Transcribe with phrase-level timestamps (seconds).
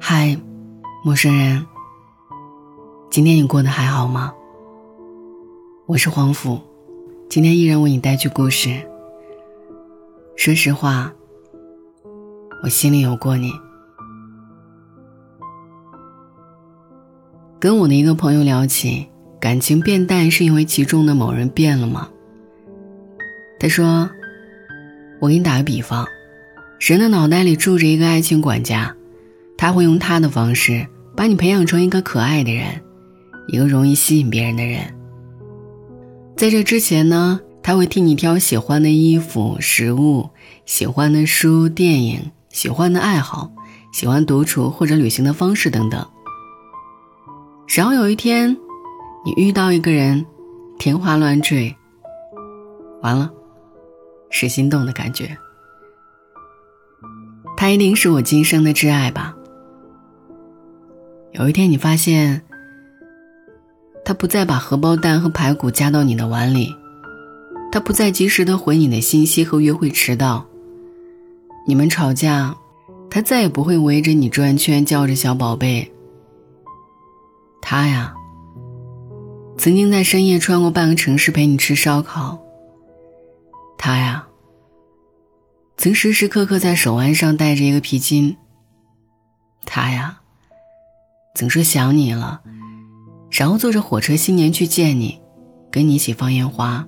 [0.00, 0.36] 嗨，
[1.04, 1.64] 陌生人，
[3.08, 4.34] 今天你过得还好吗？
[5.86, 6.58] 我是黄甫，
[7.28, 8.84] 今天依然为你带去故事。
[10.34, 11.12] 说实话，
[12.64, 13.52] 我心里有过你。
[17.60, 19.06] 跟我的一个朋友聊起，
[19.38, 22.08] 感情变淡是因为其中的某人变了吗？
[23.60, 24.10] 他说
[25.22, 26.04] ：“我给你打个比方，
[26.78, 28.94] 人的脑袋里住着一个爱情管家，
[29.56, 32.82] 他会用他的方式把你培养成一个可爱的人，
[33.48, 34.80] 一个容易吸引别人的人。
[36.36, 40.28] 在这之前呢，他会替你挑喜欢的衣服、食物、
[40.66, 43.50] 喜欢的书、电影、喜欢的爱好、
[43.92, 46.06] 喜欢独处或者旅行的方式等等。
[47.74, 48.54] 然后有一天，
[49.24, 50.26] 你遇到一个人，
[50.78, 51.74] 天花乱坠，
[53.00, 53.30] 完了。”
[54.28, 55.36] 是心动的感觉，
[57.64, 59.34] 他一定是我今生的挚爱吧。
[61.32, 62.42] 有一天你发现，
[64.04, 66.76] 他不再把荷包蛋和排骨夹到你的碗里，
[67.72, 70.44] 他不再及时的回你的信息和约会迟到。
[71.66, 72.54] 你们吵架，
[73.08, 75.90] 他再也不会围着你转圈叫着小宝贝。
[77.62, 78.12] 他呀，
[79.56, 82.38] 曾经在深夜穿过半个城市陪你吃烧烤。
[83.78, 84.26] 他呀，
[85.76, 88.36] 曾时时刻刻在手腕上戴着一个皮筋。
[89.66, 90.20] 他呀，
[91.34, 92.42] 曾说想你了，
[93.30, 95.20] 然后坐着火车新年去见你，
[95.70, 96.86] 跟你一起放烟花。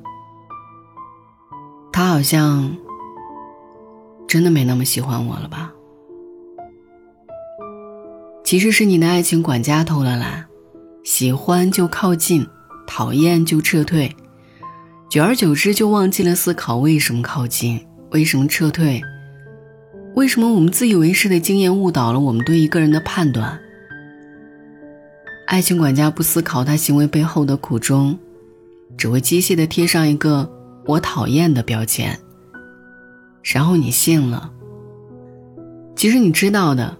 [1.92, 2.76] 他好像
[4.28, 5.72] 真的没那么喜欢我了吧？
[8.44, 10.46] 其实是你的爱情管家偷了懒，
[11.04, 12.46] 喜欢就靠近，
[12.86, 14.14] 讨厌就撤退。
[15.08, 17.85] 久而久之，就忘记了思考为什么靠近，
[18.16, 19.02] 为什么撤退，
[20.14, 23.60] 为什么我们自以为是的经验误导了我们对一个人的判断。
[25.46, 28.18] 爱情管家不思考他行为背后的苦衷，
[28.96, 30.50] 只会机械的贴上一个
[30.88, 32.18] “我讨厌”的标签，
[33.42, 34.50] 然后你信了。
[35.94, 36.96] 其实你知道的，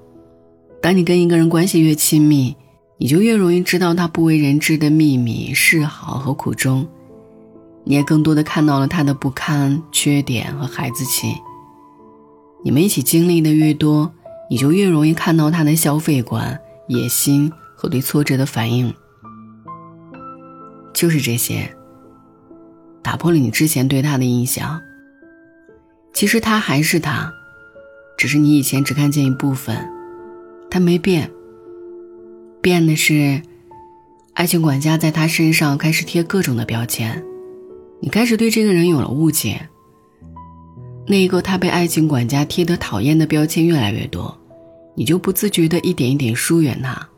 [0.83, 2.55] 当你跟一个人关系越亲密，
[2.99, 6.87] 你就越容易知道他不为人知的秘密、嗜好和苦衷。
[7.89, 11.33] 你也更多的看到了他的不堪、缺点和孩子气。
[12.65, 14.13] 你们一起经历的越多，
[14.51, 18.93] 你就越容易看到他的消费观、野心和对挫折的反应。
[20.93, 21.77] 就是这些，
[23.03, 24.81] 打破了你之前对他的印象。
[26.13, 27.33] 其实他还是他，
[28.19, 29.89] 只是你以前只看见一部分，
[30.69, 31.31] 他没变。
[32.61, 33.43] 变的是，
[34.35, 37.23] 爱情管家在他身上开始贴各种的标签。
[38.01, 39.69] 你开始对这个人有了误解。
[41.07, 44.37] 那一个他被爱情管家贴的讨厌的标签越来越多，
[44.95, 47.09] 你就不自觉的一点一点疏远他。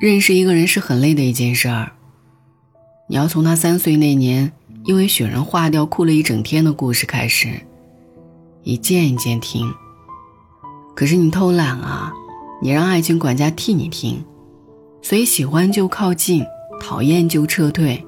[0.00, 1.92] 认识一个人是很累的一件事儿。
[3.08, 4.52] 你要从他三岁那年
[4.84, 7.48] 因为雪人化掉哭了一整天的故事开始，
[8.64, 9.72] 一件一件听。
[10.94, 12.12] 可是你偷懒啊，
[12.60, 14.24] 你让爱情管家替你听，
[15.00, 16.44] 所以喜欢就靠近，
[16.80, 18.04] 讨厌就撤退。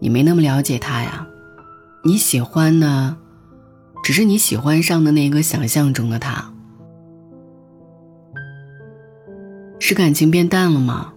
[0.00, 1.26] 你没那么了解他呀，
[2.04, 3.16] 你喜欢的，
[4.02, 6.52] 只是你喜欢上的那个想象中的他。
[9.78, 11.12] 是感情变淡了吗？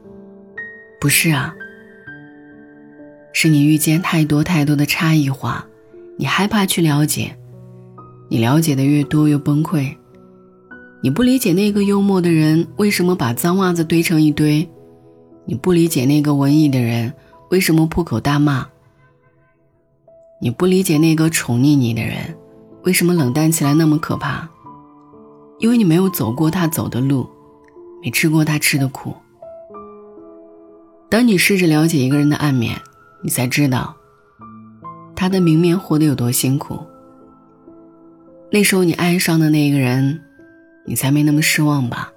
[1.00, 1.54] 不是啊，
[3.32, 5.66] 是你遇见太多太多的差异化，
[6.18, 7.38] 你害怕去了解，
[8.30, 9.96] 你了解的越多越崩溃。
[11.02, 14.68] 你不理解那个幽默的人为什么把脏袜子堆成一堆，
[15.46, 17.14] 你不理解那个文艺的人
[17.50, 18.68] 为什么破口大骂。
[20.40, 22.38] 你不理解那个宠溺你的人，
[22.84, 24.48] 为什么冷淡起来那么可怕？
[25.60, 27.28] 因为你没有走过他走的路，
[28.04, 29.16] 没吃过他吃的苦。
[31.10, 32.80] 当你试着了解一个人的暗面，
[33.24, 33.96] 你才知道，
[35.16, 36.78] 他的明面活得有多辛苦。
[38.52, 40.22] 那时候你爱上的那个人，
[40.86, 42.12] 你才没那么失望吧？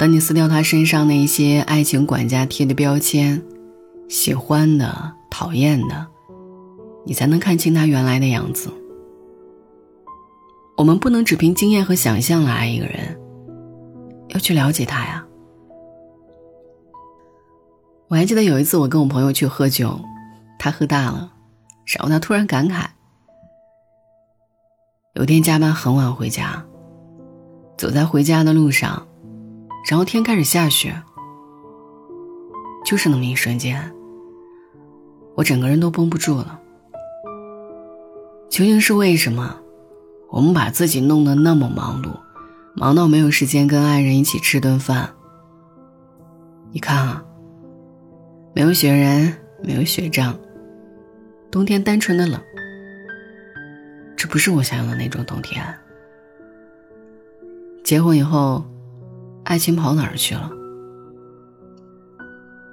[0.00, 3.42] 当你撕掉他身上那些爱情管家贴的标签，
[4.08, 6.06] 喜欢的、讨厌的。
[7.04, 8.72] 你才能看清他原来的样子。
[10.78, 13.20] 我们不能只凭经验和想象来爱一个人，
[14.28, 15.22] 要去了解他呀。
[18.08, 20.00] 我还记得有一次，我跟我朋友去喝酒，
[20.58, 21.30] 他喝大了，
[21.84, 22.86] 然后他突然感慨：
[25.12, 26.64] 有天加班很晚回家，
[27.76, 29.06] 走在回家的路上，
[29.88, 30.94] 然后天开始下雪，
[32.84, 33.92] 就是那么一瞬间，
[35.34, 36.60] 我整个人都绷不住了。
[38.48, 39.56] 究竟是为什么？
[40.28, 42.10] 我们把自己弄得那么忙碌，
[42.74, 45.10] 忙到没有时间跟爱人一起吃顿饭。
[46.70, 47.24] 你看啊，
[48.54, 50.38] 没有雪人，没有雪仗，
[51.50, 52.40] 冬天单纯的冷。
[54.16, 55.64] 这不是我想要的那种冬天。
[57.82, 58.64] 结婚以后，
[59.44, 60.50] 爱情跑哪儿去了？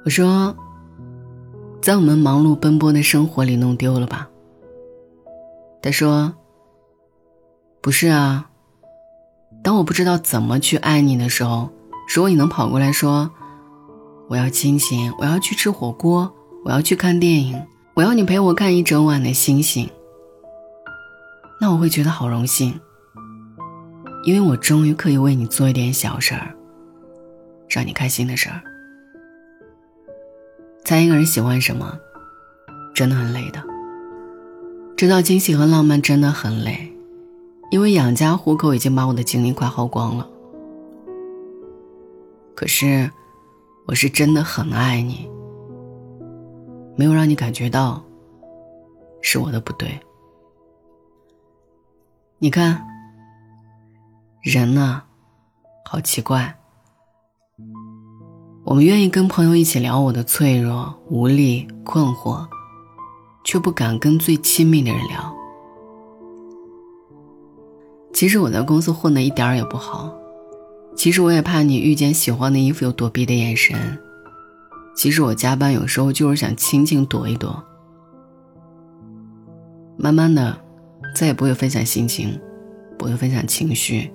[0.06, 0.56] 我说，
[1.82, 4.28] 在我们忙碌奔波的生活里弄丢了吧。
[5.82, 6.34] 他说。
[7.80, 8.50] 不是啊，
[9.64, 11.70] 当我不知道怎么去爱你的时候，
[12.14, 13.32] 如果你能跑过来说
[14.28, 16.34] ：“我要亲亲，我要去吃火锅，
[16.66, 19.90] 我要去看电影，我要你陪我看一整晚的星星。”
[21.62, 22.78] 那我会觉得好荣幸，
[24.28, 26.54] 因为我终于可以为你做一点小事儿，
[27.70, 28.62] 让你开心的事儿。
[30.84, 31.98] 猜一个人喜欢什么，
[32.94, 33.64] 真的很累的。
[34.98, 36.92] 制造惊喜和浪漫真的很累。
[37.72, 40.30] 因为养家糊口已经把我的精力快耗光了，
[42.54, 43.10] 可是，
[43.86, 45.30] 我是真的很爱你，
[46.98, 48.04] 没有让你感觉到，
[49.22, 49.98] 是我的不对。
[52.40, 52.82] 你看，
[54.50, 55.04] 人呢，
[55.84, 56.58] 好奇怪，
[58.64, 62.48] 我们愿意跟朋友一起聊我的脆弱、无力、困惑，
[63.44, 65.36] 却不敢跟最亲密的人聊。
[68.14, 70.16] 其实我在公司混的一点儿也不好，
[70.96, 73.76] 其实我也怕你遇见喜欢的衣服有躲避的眼神，
[74.96, 77.62] 其实我加班有时候就是想轻轻躲一躲。
[79.98, 80.58] 慢慢的，
[81.14, 82.40] 再也不会分享心情，
[82.98, 84.10] 不会分享情绪，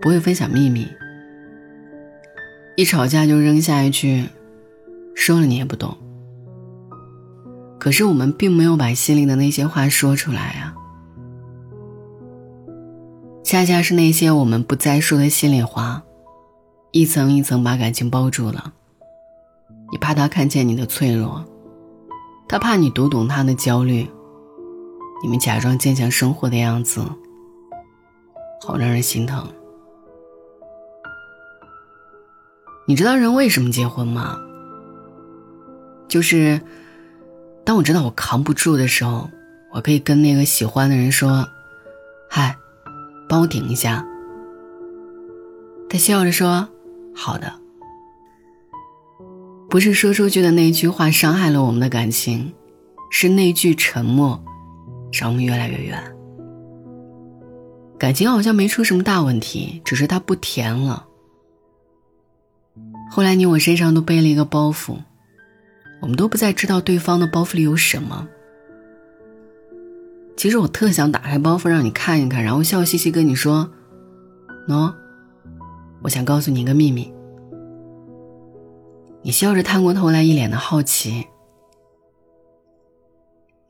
[0.00, 0.86] 不会分享秘密。
[2.76, 4.28] 一吵架就扔下一句，
[5.14, 5.96] 说了你也不懂。
[7.78, 10.74] 可是我们并没有把心里的那些话说出来啊。
[13.42, 16.02] 恰恰是那些我们不再说的心里话，
[16.90, 18.72] 一层一层把感情包住了。
[19.92, 21.44] 你怕他看见你的脆弱，
[22.48, 24.06] 他怕你读懂他的焦虑，
[25.22, 27.00] 你们假装坚强生活的样子，
[28.66, 29.46] 好让人心疼。
[32.88, 34.38] 你知道人为什么结婚吗？
[36.08, 36.60] 就是，
[37.64, 39.28] 当我知道我扛不住的时候，
[39.72, 41.48] 我可以跟那个喜欢的人说
[42.30, 42.56] ：“嗨。”
[43.28, 44.06] 帮我顶一下。
[45.90, 46.68] 他笑着说
[47.12, 47.52] ：“好的。”
[49.68, 52.54] 不是说出去的那句话伤害了我们的感情，
[53.10, 54.40] 是那句沉默，
[55.12, 56.00] 让我们越来越远。
[57.98, 61.05] 感情好像没出什么大问题，只是它不甜了。
[63.10, 64.98] 后来你我身上都背了一个包袱，
[66.00, 68.28] 我们都不再知道对方的包袱里有什么。
[70.36, 73.70] 其实我特想打开包袱让你看一看，然后笑嘻嘻跟你说
[74.68, 74.92] ：“喏，
[76.02, 77.10] 我想告诉你一个秘密。”
[79.22, 81.26] 你笑着探过头来，一脸的好奇，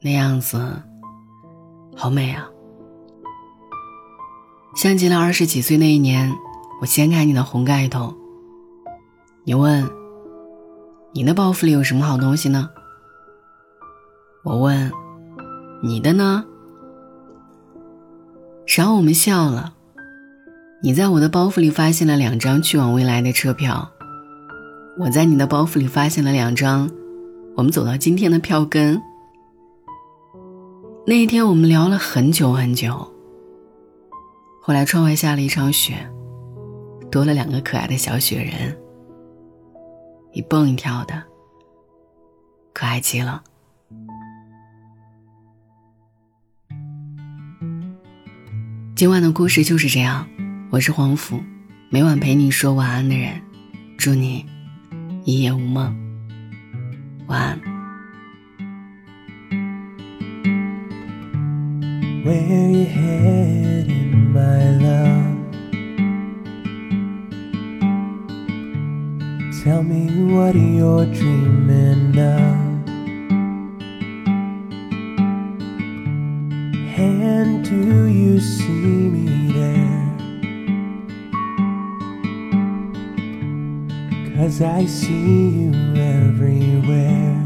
[0.01, 0.83] 那样子
[1.95, 2.51] 好美啊！
[4.75, 6.35] 像极了二十几岁那一年，
[6.81, 8.15] 我掀开你的红盖头，
[9.49, 9.89] 你问
[11.15, 12.69] ：“你的包袱里有什么好东西呢？”
[14.43, 14.91] 我问
[15.85, 16.45] ：“你的呢？”
[18.77, 19.73] 然后我们笑了。
[20.83, 23.89] 你在我的包袱里发现了两张去往未来的车票，
[24.99, 26.91] 我在你的包袱里发现了两张
[27.57, 29.01] 我们走到今天的票根。
[31.07, 33.13] 那一天我们聊了很久很久。
[34.61, 35.95] 后来窗外下了一场雪，
[37.13, 38.77] 多了两个可爱的小雪人，
[40.37, 41.23] 一蹦一跳的，
[42.75, 43.43] 可爱极了。
[48.95, 50.29] 今晚的故事就是这样，
[50.69, 51.43] 我是黄甫，
[51.89, 53.41] 每晚陪你说晚安的人，
[53.97, 54.45] 祝你
[55.25, 55.97] 一夜无梦，
[57.29, 57.59] 晚安。
[76.97, 80.07] And do you see me there?
[84.37, 87.46] Cause I see you everywhere.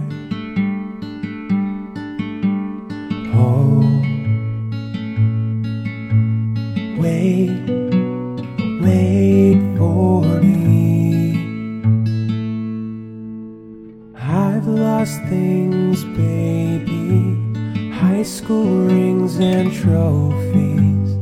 [19.83, 21.17] Trophies.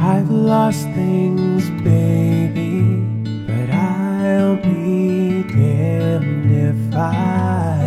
[0.00, 2.82] I've lost things, baby,
[3.46, 7.83] but I'll be damned if I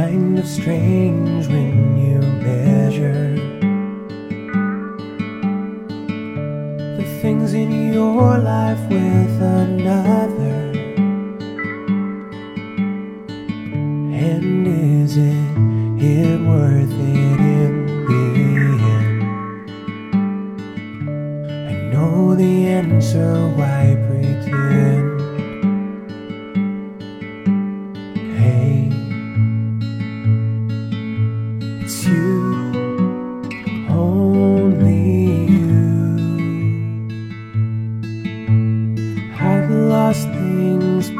[0.00, 3.34] kind of strange when you measure
[6.96, 10.60] the things in your life with another.
[14.28, 17.72] And is it, worth it in
[18.10, 18.24] the
[18.96, 19.22] end?
[21.68, 23.69] I know the answer, why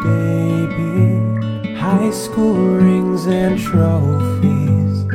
[0.02, 1.74] baby.
[1.74, 5.06] High school rings and trophies.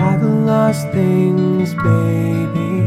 [0.00, 2.82] I've lost things, baby.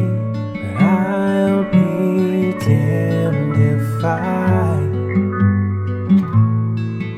[0.61, 4.79] But I'll be damned if I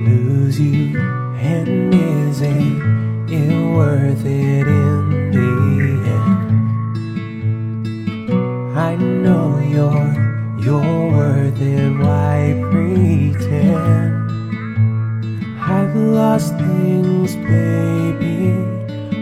[0.05, 0.99] lose you.
[1.39, 2.81] And is it,
[3.31, 5.53] it worth it in the
[6.17, 6.47] end?
[8.77, 10.13] I know you're,
[10.59, 14.26] you're worth it, why pretend?
[15.77, 18.49] I've lost things, baby.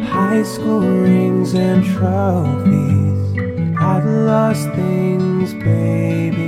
[0.06, 3.78] High school rings and trophies.
[3.78, 6.45] I've lost things, baby.